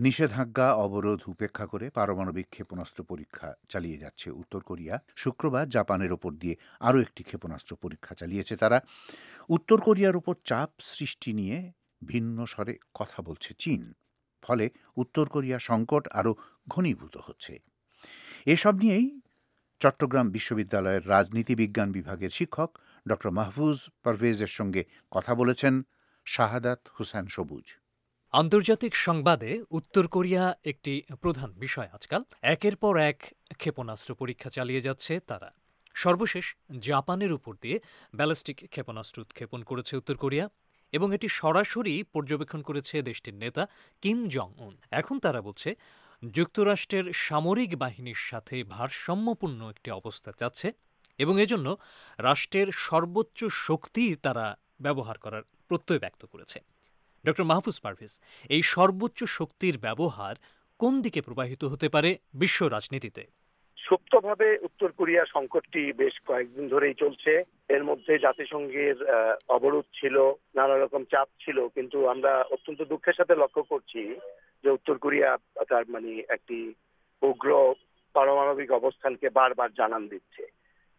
[0.00, 6.54] নিষেধাজ্ঞা, অবরোধ, উপেক্ষা করে পারমাণবিক ক্ষেপণাস্ত্র পরীক্ষা চালিয়ে যাচ্ছে উত্তর কোরিয়া। শুক্রবার জাপানের ওপর দিয়ে
[6.80, 8.78] আরও একটি ক্ষেপণাস্ত্র পরীক্ষা চালিয়েছে তারা।
[9.48, 13.82] উত্তর কোরিয়ার উপর চাপ সৃষ্টি নিয়ে ভিন্ন স্বরে কথা বলছে চীন,
[14.42, 14.64] ফলে
[14.96, 16.32] উত্তর কোরিয়া সংকট আরও
[16.68, 17.52] ঘনীভূত হচ্ছে।
[18.46, 19.20] এসব নিয়েই
[19.80, 22.70] চট্টগ্রাম বিশ্ববিদ্যালয়ের রাজনীতি বিজ্ঞান বিভাগের শিক্ষক
[23.06, 25.74] ড মাহফুজ পারভেজের সঙ্গে কথা বলেছেন
[26.26, 27.66] শাহাদাত হুসেন সবুজ।
[28.32, 33.18] আন্তর্জাতিক সংবাদে উত্তর কোরিয়া একটি প্রধান বিষয় আজকাল। একের পর এক
[33.58, 35.48] ক্ষেপণাস্ত্র পরীক্ষা চালিয়ে যাচ্ছে তারা।
[35.96, 36.46] সর্বশেষ
[36.78, 37.76] জাপানের উপর দিয়ে
[38.14, 40.46] ব্যালিস্টিক ক্ষেপণাস্ত্র উৎক্ষেপণ করেছে উত্তর কোরিয়া
[40.92, 43.62] এবং এটি সরাসরি পর্যবেক্ষণ করেছে দেশটির নেতা
[44.02, 45.68] কিম জং উন এখন তারা বলছে,
[46.22, 50.68] যুক্তরাষ্ট্রের সামরিক বাহিনীর সাথে ভারসাম্যপূর্ণ একটি অবস্থা চাচ্ছে
[51.18, 51.76] এবং এজন্য
[52.18, 54.44] রাষ্ট্রের সর্বোচ্চ শক্তি তারা
[54.80, 56.60] ব্যবহার করার প্রত্যয় ব্যক্ত করেছে।
[57.26, 60.34] ড মাহফুজ পারভেজ, এই সর্বোচ্চ শক্তির ব্যবহার
[60.78, 63.26] কোন দিকে প্রবাহিত হতে পারে বিশ্ব রাজনীতিতে?
[63.78, 68.96] সুপ্তভাবে উত্তর কোরিয়া সংকটটি বেশ কয়েকদিন ধরেই চলছে। এর মধ্যে জাতিসংঘের
[69.48, 70.16] অবরোধ ছিল,
[70.54, 74.14] নানা রকম চাপ ছিল, কিন্তু আমরা অত্যন্ত দুঃখের সাথে লক্ষ্য করছি
[74.64, 76.74] যে উত্তর কোরিয়া তার মানে একটি
[77.22, 77.74] উগ্র
[78.12, 80.46] পারমাণবিক অবস্থানকে বারবার জানান দিচ্ছে।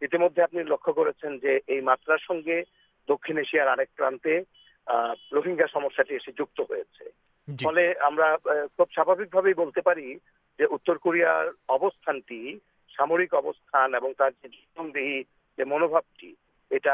[0.01, 2.63] ইতিমধ্যে আপনি লক্ষ্য করেছেন যে এই মাত্রার সঙ্গে
[3.07, 4.43] দক্ষিণ এশিয়ার আরেক প্রান্তে
[5.35, 7.05] রোহিঙ্গা সমস্যাটি এসে যুক্ত হয়েছে।
[7.47, 8.27] ফলে আমরা
[8.77, 10.07] খুব স্বাভাবিকভাবেই বলতে পারি
[10.59, 12.39] যে উত্তর কোরিয়ার অবস্থানটি
[12.91, 15.23] সামরিক অবস্থান এবং তার যে জনদেহী
[15.57, 16.35] যে মনোভাবটি
[16.71, 16.93] এটা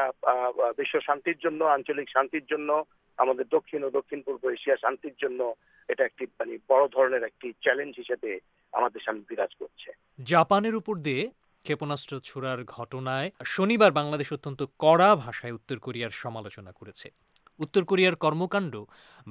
[0.78, 2.70] বিশ্ব শান্তির জন্য আঞ্চলিক শান্তির জন্য
[3.18, 5.56] আমাদের দক্ষিণ ও দক্ষিণ পূর্ব এশিয়া শান্তির জন্য
[5.90, 8.40] এটা একটি মানে বড় ধরনের একটি চ্যালেঞ্জ হিসেবে
[8.74, 9.90] আমাদের সামনে বিরাজ করছে।
[10.24, 11.30] জাপানের উপর দিয়ে
[11.66, 17.08] ক্ষেপণাস্ত্র ছোড়ার ঘটনায় শনিবার বাংলাদেশ অত্যন্ত কড়া ভাষায় উত্তর কোরিয়ার সমালোচনা করেছে।
[17.60, 18.74] উত্তর কোরিয়ার কর্মকাণ্ড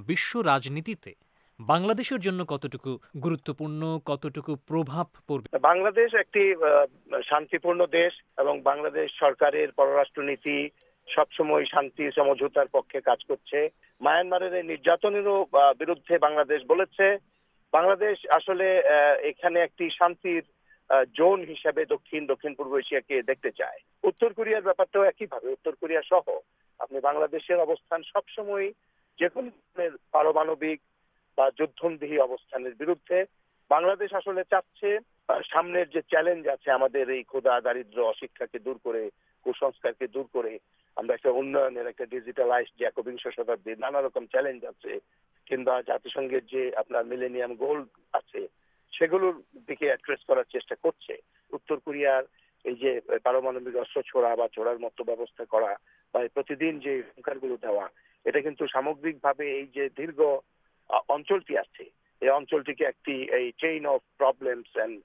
[0.08, 1.12] বিশ্ব রাজনীতিতে
[1.60, 2.90] বাংলাদেশের জন্য কতটুকু
[3.24, 5.48] গুরুত্বপূর্ণ, কতটুকু প্রভাব পড়বে?
[5.68, 6.42] বাংলাদেশ একটি
[7.30, 10.58] শান্তিপূর্ণ দেশ এবং বাংলাদেশ সরকারের পররাষ্ট্রনীতি
[11.08, 13.58] সবসময় শান্তি, সমঝোতার পক্ষে কাজ করছে।
[14.00, 15.36] মায়ানমারের এই নির্যাতনেরও
[15.80, 17.06] বিরুদ্ধে বাংলাদেশ বলেছে।
[17.72, 18.66] বাংলাদেশ আসলে
[19.30, 20.42] এখানে একটি শান্তির
[20.90, 26.26] জোন হিসাবে দক্ষিণ দক্ষিণ পূর্ব এশিয়াকে দেখতে চায়। উত্তর কোরিয়ার ব্যাপারটাও একইভাবে। উত্তর কোরিয়া সহ
[26.80, 28.66] আপনি বাংলাদেশের অবস্থান সবসময়
[29.18, 30.80] যে কোনো ধরনের পারমাণবিক
[31.38, 33.18] বা যুদ্ধন্দেহী অবস্থানের বিরুদ্ধে।
[33.70, 34.90] বাংলাদেশ আসলে চাচ্ছে
[35.52, 39.02] সামনের যে চ্যালেঞ্জ আছে আমাদের এই ক্ষুদা দারিদ্র অশিক্ষাকে দূর করে,
[39.46, 40.52] কুসংস্কারকে দূর করে,
[40.96, 44.92] আমরা একটা উন্নয়নের, একটা ডিজিটালাইজ যে একবিংশ শতাব্দীর নানা রকম চ্যালেঞ্জ আছে,
[45.46, 47.78] কিংবা জাতিসংঘের যে আপনার মিলেনিয়াম গোল
[48.12, 48.42] আছে
[48.98, 49.36] সেগুলোর
[49.68, 51.14] দিকে অ্যাড্রেস করার চেষ্টা করছে।
[51.52, 52.24] উত্তর কোরিয়ার
[52.64, 52.92] এই যে
[53.24, 55.70] পারমাণবিক অস্ত্র ছোড়া বা ছোড়ার মতো ব্যবস্থা করা
[56.14, 57.86] বা প্রতিদিন যে হুঙ্কারগুলো দেওয়া,
[58.24, 60.20] এটা কিন্তু সামগ্রিকভাবে এই যে দীর্ঘ
[61.14, 61.84] অঞ্চলটি আছে,
[62.22, 64.96] এই অঞ্চলটিকে একটি, এই chain of problems and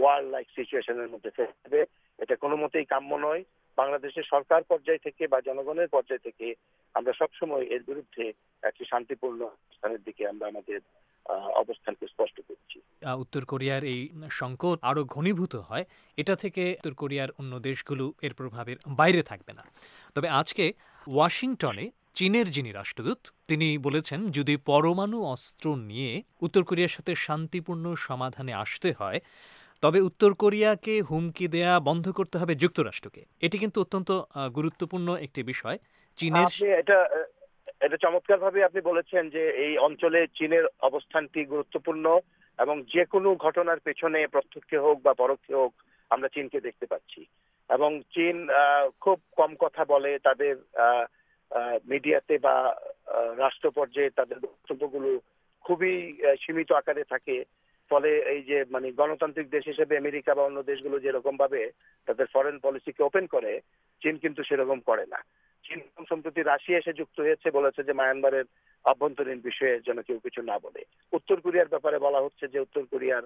[0.00, 1.80] war like সিচুয়েশনের মধ্যে ফেলবে
[2.18, 3.42] এটা কোনো মতেই কাম্য নয়।
[3.78, 6.46] বাংলাদেশের সরকার পর্যায় থেকে বা জনগণের পর্যায় থেকে
[6.94, 8.24] আমরা সবসময় এর বিরুদ্ধে
[8.62, 9.40] একটি শান্তিপূর্ণ
[9.74, 10.80] স্থানের দিকে আমরা আমাদের
[11.62, 12.78] অবস্থানকে স্পষ্ট করছি।
[13.22, 14.00] উত্তর কোরিয়ার এই
[14.40, 15.84] সংকট আরও ঘনীভূত হয়
[16.16, 19.64] এটা থেকে উত্তর কোরিয়ার অন্য দেশগুলো এর প্রভাবের বাইরে থাকবে না।
[20.14, 20.64] তবে আজকে
[21.06, 21.86] ওয়াশিংটনে
[22.18, 26.12] চীনের যিনি রাষ্ট্রদূত তিনি বলেছেন যদি পরমাণু অস্ত্র নিয়ে
[26.46, 29.20] উত্তর কোরিয়ার সাথে শান্তিপূর্ণ সমাধানে আসতে হয়
[29.82, 34.10] তবে উত্তর কোরিয়াকে হুমকি দেয়া বন্ধ করতে হবে যুক্তরাষ্ট্রকে। এটি কিন্তু অত্যন্ত
[34.58, 35.76] গুরুত্বপূর্ণ একটি বিষয়।
[36.18, 36.48] চীনের
[36.80, 36.98] এটা
[37.80, 42.20] এটা চমৎকার ভাবে আপনি বলেছেন যে এই অঞ্চলে চীনের অবস্থানটি গুরুত্বপূর্ণ
[42.58, 45.72] এবং যে কোনো ঘটনার পেছনে প্রত্যক্ষে হোক বা পরোক্ষে হোক
[46.10, 47.20] আমরা চীনকে দেখতে পাচ্ছি।
[47.70, 48.36] এবং চীন
[49.00, 50.56] খুব কম কথা বলে তাদের
[51.88, 52.56] মিডিয়াতে বা
[53.36, 55.20] রাষ্ট্র পর্যায়ে তাদের বক্তব্যগুলো
[55.64, 55.94] খুবই
[56.40, 57.44] সীমিত আকারে থাকে।
[57.90, 61.70] ফলে এই যে মানে গণতান্ত্রিক দেশ হিসেবে আমেরিকা বা অন্য দেশগুলো যেরকম ভাবে
[62.06, 63.60] তাদের ফরেন পলিসিকে ওপেন করে,
[64.02, 65.20] চীন কিন্তু সেরকম করে না।
[65.66, 68.46] চীন সম্প্রতি রাশিয়া এসে যুক্ত হয়েছে বলেছে যে মায়ানমারের
[68.84, 70.80] অভ্যন্তরীণ বিষয়ে যেন কেউ কিছু না বলে।
[71.12, 73.24] উত্তর কোরিয়ার ব্যাপারে বলা হচ্ছে যে উত্তর কোরিয়ার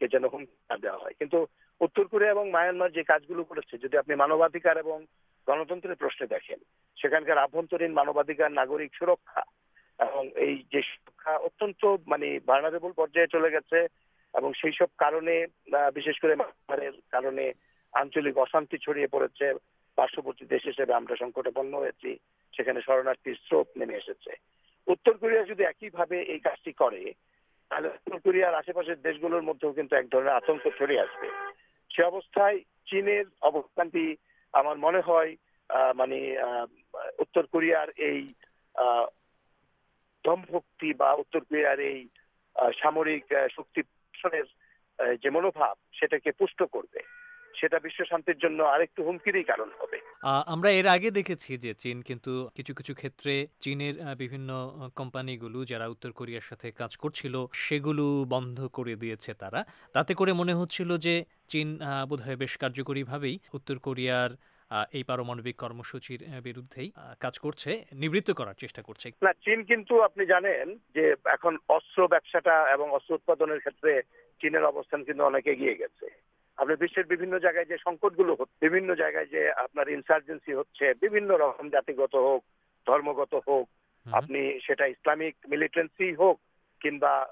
[0.00, 1.38] কে যেন হুমকি দেওয়া হয়। কিন্তু
[1.80, 5.06] উত্তর কোরিয়া এবং মায়ানমার যে কাজগুলো করেছে, যদি আপনি মানবাধিকার এবং
[5.46, 6.58] গণতন্ত্রের প্রশ্নে দেখেন,
[7.02, 9.42] সেখানকার আভ্যন্তরীণ মানবাধিকার, নাগরিক সুরক্ষা
[9.98, 13.78] এবং এই যে সুরক্ষা অত্যন্ত মানে ভার্নারেবল পর্যায়ে চলে গেছে
[14.38, 15.34] এবং সেই সব কারণে
[15.94, 16.34] বিশেষ করে
[17.10, 17.44] কারণে
[17.92, 19.46] আঞ্চলিক অশান্তি ছড়িয়ে পড়েছে।
[19.98, 22.10] পার্শ্ববর্তী দেশ হিসেবে আমরা সংকটাপন্ন হয়েছি,
[22.56, 24.32] সেখানে শরণার্থীর স্রোত নেমে এসেছে।
[24.86, 27.02] উত্তর কোরিয়া যদি একইভাবে এই কাজটি করে,
[27.70, 31.28] তাহলে উত্তর কোরিয়ার আশেপাশের দেশগুলোর মধ্যেও কিন্তু এক ধরনের আতঙ্ক ছড়িয়ে আসবে।
[31.94, 32.58] সে অবস্থায়
[32.90, 34.04] চীনের অবস্থানটি
[34.60, 35.30] আমার মনে হয়
[36.00, 36.18] মানে
[37.24, 38.20] উত্তর কোরিয়ার এই
[40.24, 41.98] দমভক্তি বা উত্তর কোরিয়ার এই
[42.80, 43.24] সামরিক
[43.56, 43.80] শক্তি
[45.22, 47.00] যে মনোভাব, সেটাকে পুষ্ট করবে।
[47.60, 49.98] সেটা বিশ্ব শান্তির জন্য আরেকটু হুমকিরই কারণ হবে।
[50.54, 54.50] আমরা এর আগে দেখেছি যে চীন কিন্তু কিছু কিছু ক্ষেত্রে চীনের বিভিন্ন
[55.00, 57.34] কোম্পানিগুলো যারা উত্তর কোরিয়ার সাথে কাজ করছিল
[57.66, 58.04] সেগুলো
[58.34, 59.60] বন্ধ করে দিয়েছে তারা।
[59.96, 61.14] তাতে করে মনে হচ্ছিল যে
[61.52, 61.68] চীন
[62.10, 64.30] বোধহয় বেশ কার্যকরীভাবেই উত্তর কোরিয়ার
[64.98, 66.88] এই পারমাণবিক কর্মসূচির বিরুদ্ধেই
[67.24, 67.70] কাজ করছে
[68.02, 70.66] নিবৃত্ত করার চেষ্টা করছে। না চীন কিন্তু আপনি জানেন
[70.96, 71.04] যে
[71.36, 73.92] এখন অস্ত্র ব্যবসাটা এবং অস্ত্র উৎপাদনের ক্ষেত্রে
[74.40, 76.06] চীনের অবস্থান কিন্তু অনেক এগিয়ে গেছে।
[76.56, 82.14] আপনি বিশ্বের বিভিন্ন জায়গায় যে সংকটগুলো বিভিন্ন জায়গায় যে আপনার ইনসার্জেন্সি হচ্ছে বিভিন্ন রকম জাতিগত
[82.14, 82.44] হোক
[82.86, 83.68] ধর্মগত হোক
[84.12, 86.40] আপনি সেটা ইসলামিক মিলিটেন্সি হোক
[86.80, 87.28] কিংবা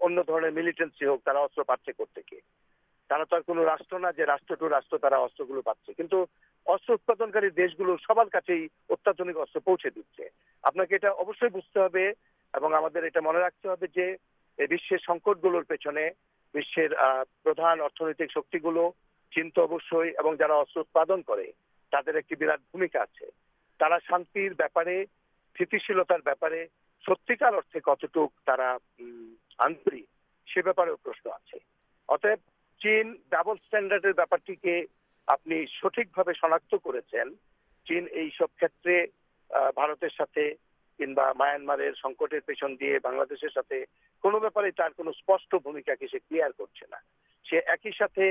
[0.00, 2.22] অন্য ধরনের মিলিটেন্সি হোক তারা অস্ত্র পাচ্ছে করতে
[3.08, 6.26] তারা তো আর কোনো রাষ্ট্র না যে রাষ্ট্র টু রাষ্ট্র তারা অস্ত্রগুলো পাচ্ছে। কিন্তু
[6.66, 10.28] অস্ত্র উৎপাদনকারী দেশগুলো সবার কাছেই অত্যাধুনিক অস্ত্র পৌঁছে দিচ্ছে।
[10.62, 12.12] আপনাকে এটা অবশ্যই বুঝতে হবে
[12.54, 14.16] এবং আমাদের এটা মনে রাখতে হবে যে
[14.68, 16.10] বিশ্বের সংকটগুলোর পেছনে
[16.54, 16.90] বিশ্বের
[17.44, 18.82] প্রধান অর্থনৈতিক শক্তিগুলো
[19.32, 21.46] চীন তো অবশ্যই এবং যারা অস্ত্র উৎপাদন করে,
[21.92, 23.26] তাদের একটি বিরাট ভূমিকা আছে।
[23.80, 24.94] তারা শান্তির ব্যাপারে,
[25.52, 26.60] স্থিতিশীলতার ব্যাপারে
[27.04, 28.68] সত্যিকার অর্থে কতটুক তারা
[29.58, 30.06] আন্তরিক,
[30.48, 31.58] সে ব্যাপারেও প্রশ্ন আছে।
[32.08, 32.40] অতএব
[32.80, 34.74] চীন ডাবল স্ট্যান্ডার্ডের ব্যাপারটিকে
[35.34, 37.26] আপনি সঠিকভাবে শনাক্ত করেছেন।
[37.86, 38.94] চীন এই সব ক্ষেত্রে
[39.76, 40.42] ভারতের সাথে
[40.98, 43.76] কিংবা মায়ানমারের সংকটের পেছন দিয়ে বাংলাদেশের সাথে
[44.24, 46.98] কোনো ব্যাপারে তার কোনো স্পষ্ট ভূমিকাকে সে ক্লিয়ার করছে না।
[47.46, 48.24] সে একই সাথে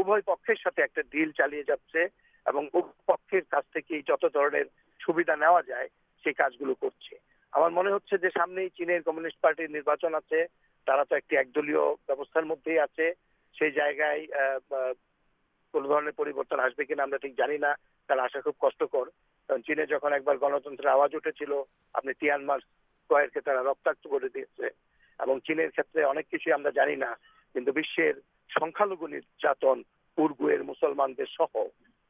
[0.00, 2.00] উভয় পক্ষের সাথে একটা ডিল চালিয়ে যাচ্ছে
[2.46, 2.62] এবং
[3.10, 4.66] পক্ষের কাছ থেকে যত ধরনের
[5.00, 5.88] সুবিধা নেওয়া যায়
[6.24, 7.14] সেই কাজগুলো করছে।
[7.52, 10.38] আমার মনে হচ্ছে যে সামনেই চীনের কমিউনিস্ট পার্টির নির্বাচন আছে,
[10.86, 13.06] তারা তো একটি একদলীয় ব্যবস্থার মধ্যেই আছে,
[13.56, 14.26] সেই জায়গায়
[15.74, 17.70] কোন ধরনের পরিবর্তন আসবে কিনা আমরা ঠিক জানি না,
[18.08, 19.06] তার আশা খুব কষ্টকর।
[19.46, 21.52] কারণ চীনে যখন একবার গণতন্ত্রের আওয়াজ উঠেছিল,
[21.94, 22.60] আপনি তিয়ানমার
[23.02, 24.66] স্কোয়ারকে তারা রক্তাক্ত করে দিয়েছে।
[25.24, 27.10] এবং চীনের ক্ষেত্রে অনেক কিছু আমরা জানি না,
[27.54, 28.14] কিন্তু বিশ্বের
[28.50, 29.78] সংখ্যালঘু নির্যাতন,
[30.18, 31.52] উর্গুয়ের মুসলমানদের সহ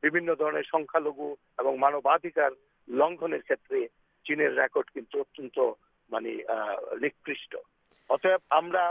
[0.03, 1.29] বিভিন্ন ধরনের সংখ্যালঘু
[1.61, 2.53] এবং মানবাধিকার
[2.88, 3.79] লঙ্ঘনের ক্ষেত্রে
[4.27, 5.59] চীনের রেকর্ড কিন্তু অত্যন্ত
[6.11, 6.31] মানে
[7.05, 7.53] নিকৃষ্ট।
[8.11, 8.82] অতএব আমরা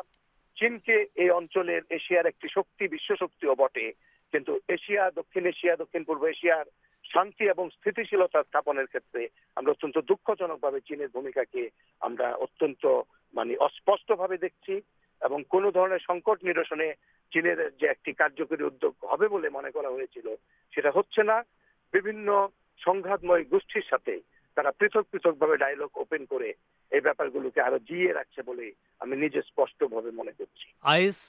[0.57, 3.85] চীনকে এই অঞ্চলের এশিয়ার একটি শক্তি, বিশ্ব শক্তিও বটে,
[4.33, 6.65] কিন্তু এশিয়া, দক্ষিণ এশিয়া দক্ষিণ পূর্ব এশিয়ার
[7.13, 11.69] শান্তি এবং স্থিতিশীলতা স্থাপনের ক্ষেত্রে আমরা অত্যন্ত দুঃখজনকভাবে চীনের ভূমিকাকে
[11.99, 13.01] আমরা অত্যন্ত
[13.33, 14.81] মানে অস্পষ্টভাবে দেখছি
[15.21, 16.93] এবং কোন ধরনের সংকট নিরসনে
[17.31, 20.35] চীনের যে একটি কার্যকরী উদ্যোগ হবে বলে মনে করা হয়েছিল,
[20.71, 21.43] সেটা হচ্ছে না।
[21.91, 24.19] বিভিন্ন সংঘাতময় গোষ্ঠীর সাথে
[24.55, 26.53] তারা পৃথক পৃথক ভাবে ডায়লগ ওপেন করে
[26.95, 28.65] এই ব্যাপারগুলোকে আরও জিয়ে রাখছে বলে
[29.01, 31.19] আমি নিজে স্পষ্টভাবে মনে করছি। আইএস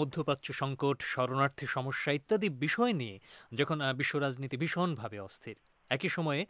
[0.00, 3.16] মধ্যপ্রাচ্য সংকট, শরণার্থী সমস্যা ইত্যাদি বিষয় নিয়ে
[3.58, 5.56] যখন বিশ্ব রাজনীতি ভীষণভাবে অস্থির।
[5.90, 6.42] একই সময়ে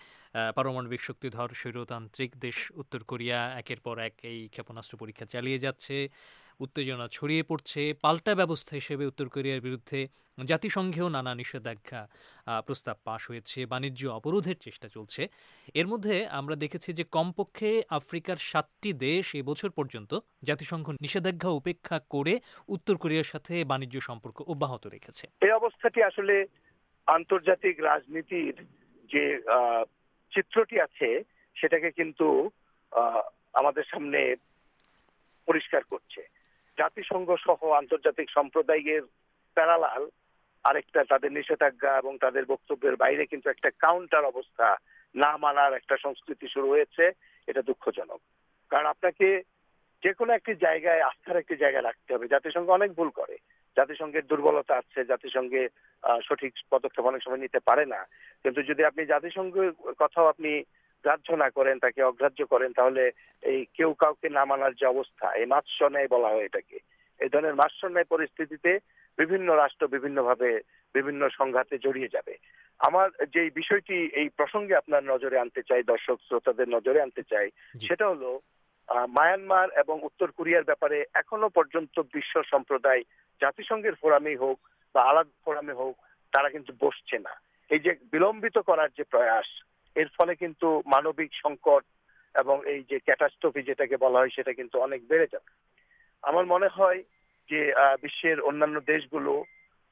[0.56, 5.96] পারমাণবিক শক্তিধর স্বৈরতান্ত্রিক দেশ উত্তর কোরিয়া একের পর এক এই ক্ষেপণাস্ত্র পরীক্ষা চালিয়ে যাচ্ছে।
[6.64, 10.00] উত্তেজনা ছড়িয়ে পড়ছে পাল্টা ব্যবস্থা হিসেবে উত্তর কোরিয়ার বিরুদ্ধে
[10.50, 12.00] জাতিসংঘেও নানা নিষেধাজ্ঞা
[12.67, 15.23] প্রস্তাব পাশ হয়েছে, বাণিজ্য অবরোধের চেষ্টা চলছে।
[15.81, 20.12] এর মধ্যে আমরা দেখেছি যে কমপক্ষে আফ্রিকার সাতটি দেশ এবছর পর্যন্ত
[20.49, 22.35] জাতিসংঘ নিষেধাজ্ঞা উপেক্ষা করে
[22.75, 26.35] উত্তর কোরিয়ার সাথে বাণিজ্য সম্পর্ক অব্যাহত রেখেছে। এই অবস্থাটি আসলে
[27.06, 28.56] আন্তর্জাতিক রাজনীতির
[29.12, 29.25] যে
[30.32, 31.08] চিত্রটি আছে,
[31.56, 32.26] সেটাকে কিন্তু
[33.61, 34.20] আমাদের সামনে
[35.49, 36.20] পরিষ্কার করছে।
[36.78, 39.03] জাতিসংঘ সহ আন্তর্জাতিক সম্প্রদায়ের
[39.55, 40.08] প্যারালাল,
[40.65, 44.77] আরেকটা তাদের নিষেধাজ্ঞা এবং তাদের বক্তব্যের বাইরে কিন্তু একটা কাউন্টার অবস্থা
[45.15, 47.12] না মানার একটা সংস্কৃতি শুরু হয়েছে,
[47.46, 48.20] এটা দুঃখজনক।
[48.70, 49.43] কারণ আপনাকে
[50.03, 53.36] যে কোনো একটি জায়গায়, আস্থার একটি জায়গায় রাখতে হবে। জাতিসংঘ অনেক ভুল করে।
[53.77, 55.69] জাতিসংঘের দুর্বলতা আছে, জাতিসংঘে
[56.22, 58.05] সঠিক পদক্ষেপ অনেক সময় নিতে পারে না।
[58.43, 60.62] কিন্তু যদি আপনি জাতিসংঘের কথাও আপনি
[61.03, 63.10] গ্রাহ্য না করেন তাকে অগ্রাহ্য করেন তাহলে
[63.43, 66.79] এই কেউ কাউকে না মানার যে অবস্থা এই মাৎস্য ন্যায় বলা হয় এটাকে।
[67.20, 68.79] এই ধরনের মাৎস্য ন্যায় পরিস্থিতিতে
[69.19, 70.60] বিভিন্ন রাষ্ট্র বিভিন্নভাবে
[70.94, 72.34] বিভিন্ন সংঘাতে জড়িয়ে যাবে।
[72.79, 77.50] আমার যে বিষয়টি এই প্রসঙ্গে আপনার নজরে আনতে চাই দর্শক শ্রোতাদের নজরে আনতে চাই
[77.88, 78.41] সেটা হলো
[79.08, 83.03] মায়ানমার এবং উত্তর কোরিয়ার ব্যাপারে এখনও পর্যন্ত বিশ্ব সম্প্রদায়
[83.41, 84.58] জাতিসংঘের ফোরামে হোক
[84.94, 85.96] বা আলাদা ফোরামে হোক
[86.32, 87.32] তারা কিন্তু বসছে না।
[87.70, 89.48] এই যে বিলম্বিত করার যে প্রয়াস
[90.00, 91.84] এর ফলে কিন্তু মানবিক সংকট
[92.34, 95.50] এবং এই যে ক্যাটাস্ট্রফি যেটাকে বলা হয়, সেটা কিন্তু অনেক বেড়ে যাবে।
[96.31, 97.00] আমার মনে হয়
[97.50, 97.60] যে
[98.05, 99.32] বিশ্বের অন্যান্য দেশগুলো,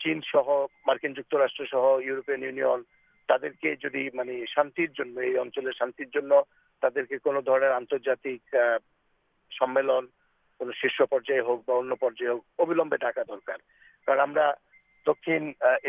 [0.00, 0.48] চীন সহ,
[0.86, 2.80] মার্কিন যুক্তরাষ্ট্র সহ ইউরোপিয়ান ইউনিয়ন,
[3.28, 6.32] তাদেরকে যদি মানে শান্তির জন্য, এই অঞ্চলের শান্তির জন্য
[6.82, 8.42] তাদেরকে কোনো ধরনের আন্তর্জাতিক
[9.52, 10.04] সম্মেলন,
[10.60, 13.58] কোন শীর্ষ পর্যায়ে হোক বা অন্য পর্যায়ে হোক, অবিলম্বে ডাকা দরকার।
[14.06, 14.44] কারণ আমরা
[15.06, 15.42] দক্ষিণ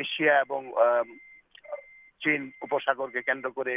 [0.04, 0.62] এশিয়া এবং
[2.22, 3.76] চীন উপসাগরকে কেন্দ্র করে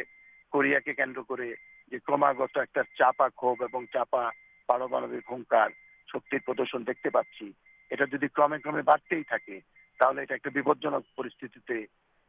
[0.53, 1.49] কোরিয়াকে কেন্দ্র করে
[1.93, 4.23] যে ক্রমাগত একটা চাপা ক্ষোভ এবং চাপা
[4.69, 5.71] পারমাণবিক হুঙ্কার
[6.09, 7.47] শক্তির প্রদর্শন দেখতে পাচ্ছি,
[7.91, 9.57] এটা যদি ক্রমে ক্রমে বাড়তেই থাকে,
[10.01, 11.77] তাহলে এটা একটা বিপজ্জনক পরিস্থিতিতে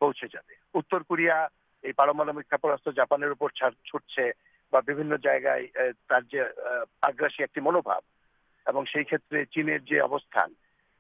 [0.02, 1.38] পৌঁছে যাবে। উত্তর কোরিয়া
[1.84, 3.50] এই পারমাণবিক ক্ষেপণাস্ত্র জাপানের উপর
[3.90, 4.26] ছুটছে
[4.74, 5.66] বা বিভিন্ন জায়গায়
[6.10, 6.40] তার যে
[7.10, 8.02] আগ্রাসী একটি মনোভাব
[8.66, 10.50] এবং সেই ক্ষেত্রে চীনের যে অবস্থান,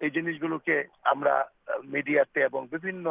[0.01, 0.75] এই জিনিসগুলোকে
[1.11, 1.33] আমরা
[1.95, 3.05] মিডিয়াতে এবং বিভিন্ন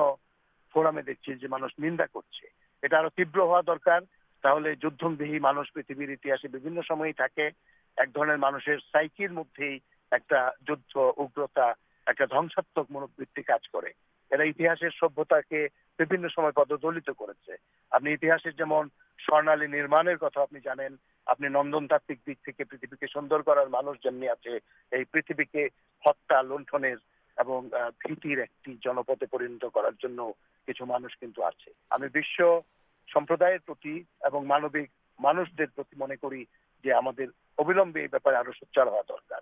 [0.75, 2.45] ফোরামে দেখছি যে মানুষ নিন্দা করছে।
[2.82, 4.00] এটা আরও তীব্র হওয়া দরকার।
[4.42, 7.50] তাহলে যুদ্ধমবিহী মানুষ পৃথিবীর ইতিহাসে বিভিন্ন সময়ই থাকে।
[7.97, 9.80] এক ধরনের মানুষের সাইকির মধ্যেই
[10.11, 11.75] একটা যুদ্ধ, উগ্রতা,
[12.06, 13.92] একটা ধ্বংসাত্মক মনোবৃত্তি কাজ করে।
[14.30, 15.68] এরা ইতিহাসের সভ্যতাকে
[15.99, 17.56] বিভিন্ন সময় পদদলিত করেছে।
[17.90, 23.68] আপনি ইতিহাসের যেমন স্বর্ণালী নির্মাণের কথা আপনি জানেন, আপনি নন্দনতাত্ত্বিক দিক থেকে পৃথিবীকে সুন্দর করার
[23.68, 24.58] মানুষ যেমনি আছে,
[24.92, 25.68] এই পৃথিবীকে
[26.06, 26.97] হত্যা, লুণ্ঠনের
[27.38, 27.71] এবং
[28.09, 30.33] ভীতির একটি জনপদে পরিণত করার জন্য
[30.66, 32.62] কিছু মানুষ কিন্তু আছে। আমি বিশ্ব
[33.09, 34.90] সম্প্রদায়ের প্রতি এবং মানবিক
[35.21, 36.45] মানুষদের প্রতি মনে করি
[36.85, 37.28] যে আমাদের
[37.59, 39.40] অবিলম্বে এই ব্যাপারে আরও সোচ্চার হওয়া দরকার।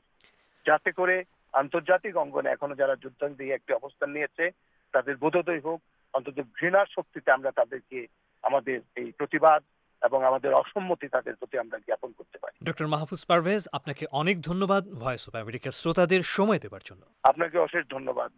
[0.67, 4.51] যাতে করে আন্তর্জাতিক অঙ্গনে এখনও যারা যুদ্ধাঙ্গী একটি অবস্থান নিয়েছে,
[4.93, 5.81] তাদের বোধোদয় হোক,
[6.15, 8.07] অন্তত ঘৃণার শক্তিতে আমরা তাদেরকে
[8.43, 9.63] আমাদের এই প্রতিবাদ
[10.03, 14.89] এবং আমাদের অসম্মতি তাদের প্রতি আমরা জ্ঞাপন করতে পারি। ডক্টর মাহফুজ পারভেজ আপনাকে অনেক ধন্যবাদ।
[14.89, 18.33] ভয়েস অফ আমেরিকার শ্রোতাদের সময় দেবার জন্য। আপনাকে অশেষ ধন্যবাদ।